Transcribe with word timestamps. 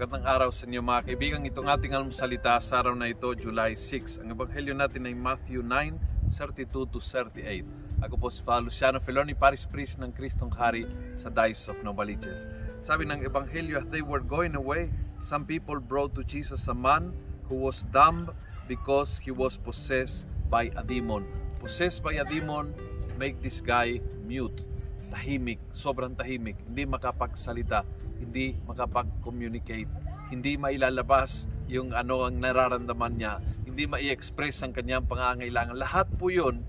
araw 0.00 0.48
sa 0.48 0.64
inyo 0.64 0.80
mga 0.80 1.12
kaibigan. 1.12 1.44
Itong 1.44 1.68
ating 1.68 1.92
almusalita 1.92 2.56
sa 2.64 2.80
araw 2.80 2.96
na 2.96 3.12
ito, 3.12 3.28
July 3.36 3.76
6. 3.76 4.24
Ang 4.24 4.32
ebanghelyo 4.32 4.72
natin 4.72 5.04
ay 5.04 5.12
Matthew 5.12 5.60
9, 5.60 6.00
32 6.24 6.88
to 6.88 7.04
38. 7.04 7.68
Ako 8.08 8.16
po 8.16 8.32
si 8.32 8.40
Father 8.40 8.64
Luciano 8.64 8.96
Feloni, 8.96 9.36
Paris 9.36 9.68
Priest 9.68 10.00
ng 10.00 10.08
Kristong 10.16 10.48
Hari 10.56 10.88
sa 11.20 11.28
Diocese 11.28 11.76
of 11.76 11.84
Novaliches. 11.84 12.48
Sabi 12.80 13.04
ng 13.04 13.28
ebanghelyo, 13.28 13.84
as 13.84 13.84
they 13.92 14.00
were 14.00 14.24
going 14.24 14.56
away, 14.56 14.88
some 15.20 15.44
people 15.44 15.76
brought 15.76 16.16
to 16.16 16.24
Jesus 16.24 16.72
a 16.72 16.76
man 16.76 17.12
who 17.44 17.60
was 17.60 17.84
dumb 17.92 18.32
because 18.72 19.20
he 19.20 19.28
was 19.28 19.60
possessed 19.60 20.24
by 20.48 20.72
a 20.80 20.82
demon. 20.82 21.28
Possessed 21.60 22.00
by 22.00 22.16
a 22.16 22.24
demon, 22.24 22.72
make 23.20 23.36
this 23.44 23.60
guy 23.60 24.00
mute 24.24 24.64
tahimik, 25.10 25.58
sobrang 25.74 26.14
tahimik, 26.14 26.56
hindi 26.64 26.86
makapagsalita, 26.86 27.82
hindi 28.22 28.54
makapag-communicate, 28.64 29.90
hindi 30.30 30.54
mailalabas 30.54 31.50
yung 31.66 31.90
ano 31.90 32.26
ang 32.26 32.38
nararamdaman 32.38 33.14
niya, 33.18 33.42
hindi 33.66 33.86
mai-express 33.90 34.62
ang 34.62 34.72
kanyang 34.74 35.06
pangangailangan. 35.06 35.74
Lahat 35.74 36.06
po 36.14 36.30
yun 36.30 36.62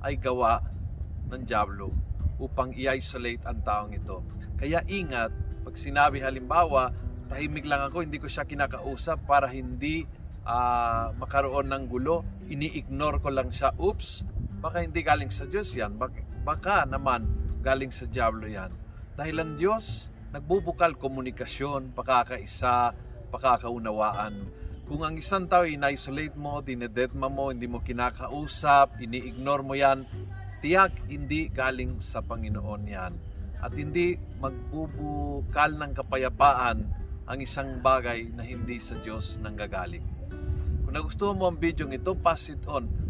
ay 0.00 0.16
gawa 0.16 0.62
ng 1.30 1.42
Diablo 1.46 1.90
upang 2.40 2.72
i-isolate 2.72 3.44
ang 3.44 3.60
taong 3.62 3.92
ito. 3.94 4.24
Kaya 4.56 4.80
ingat, 4.88 5.30
pag 5.62 5.74
sinabi 5.76 6.24
halimbawa, 6.24 6.90
tahimik 7.28 7.68
lang 7.68 7.86
ako, 7.86 8.02
hindi 8.02 8.18
ko 8.18 8.26
siya 8.26 8.48
kinakausap 8.48 9.22
para 9.28 9.46
hindi 9.46 10.08
uh, 10.42 11.14
makaroon 11.14 11.70
ng 11.70 11.84
gulo, 11.86 12.26
ini-ignore 12.50 13.22
ko 13.22 13.30
lang 13.30 13.54
siya, 13.54 13.70
oops, 13.78 14.26
baka 14.58 14.82
hindi 14.82 15.00
galing 15.04 15.30
sa 15.30 15.46
Diyos 15.46 15.70
yan, 15.76 15.94
baka, 15.94 16.20
baka 16.42 16.76
naman 16.88 17.39
galing 17.60 17.92
sa 17.92 18.08
Diablo 18.08 18.48
yan. 18.48 18.72
Dahil 19.14 19.36
ang 19.36 19.52
Diyos, 19.60 20.08
nagbubukal 20.32 20.96
komunikasyon, 20.96 21.92
pakakaisa, 21.92 22.96
pakakaunawaan. 23.28 24.48
Kung 24.88 25.06
ang 25.06 25.14
isang 25.20 25.46
tao 25.46 25.62
in-isolate 25.68 26.34
mo, 26.34 26.64
dinedetma 26.64 27.30
mo, 27.30 27.54
hindi 27.54 27.70
mo 27.70 27.78
kinakausap, 27.84 28.98
ini-ignore 28.98 29.62
mo 29.62 29.78
yan, 29.78 30.02
tiyak 30.64 31.06
hindi 31.06 31.46
galing 31.52 32.02
sa 32.02 32.24
Panginoon 32.24 32.82
yan. 32.88 33.12
At 33.60 33.76
hindi 33.76 34.16
magbubukal 34.40 35.76
ng 35.76 35.92
kapayapaan 35.94 36.78
ang 37.28 37.38
isang 37.38 37.78
bagay 37.84 38.32
na 38.34 38.42
hindi 38.42 38.80
sa 38.82 38.98
Diyos 38.98 39.38
nanggagaling. 39.38 40.02
Kung 40.82 40.96
nagustuhan 40.96 41.38
mo 41.38 41.46
ang 41.46 41.60
video 41.60 41.86
ito, 41.86 42.16
pass 42.18 42.50
it 42.50 42.64
on 42.66 43.09